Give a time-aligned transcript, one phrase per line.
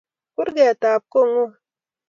[0.35, 1.53] Kurgeetap Koong'ung.